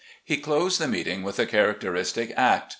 [0.25, 2.69] He closed the meeting with a characteristic act.